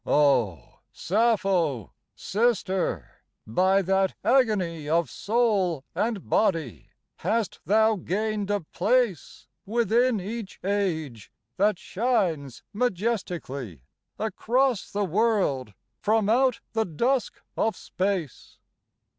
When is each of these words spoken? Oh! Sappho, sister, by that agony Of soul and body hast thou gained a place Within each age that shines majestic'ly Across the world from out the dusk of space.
Oh! 0.03 0.79
Sappho, 0.91 1.91
sister, 2.15 3.11
by 3.45 3.83
that 3.83 4.15
agony 4.23 4.89
Of 4.89 5.11
soul 5.11 5.83
and 5.93 6.27
body 6.27 6.89
hast 7.17 7.59
thou 7.67 7.97
gained 7.97 8.49
a 8.49 8.61
place 8.61 9.45
Within 9.63 10.19
each 10.19 10.59
age 10.63 11.31
that 11.57 11.77
shines 11.77 12.63
majestic'ly 12.73 13.81
Across 14.17 14.89
the 14.91 15.05
world 15.05 15.75
from 15.99 16.29
out 16.29 16.61
the 16.73 16.85
dusk 16.85 17.39
of 17.55 17.75
space. 17.77 18.57